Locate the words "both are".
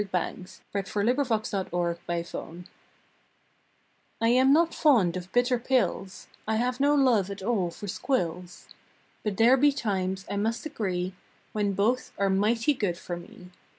11.73-12.31